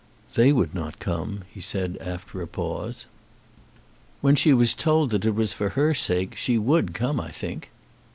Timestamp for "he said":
1.53-1.95